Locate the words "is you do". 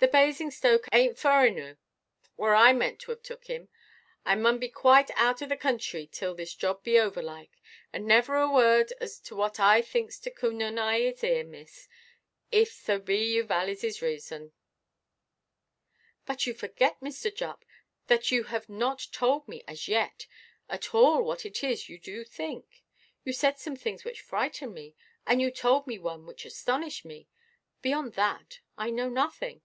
21.64-22.24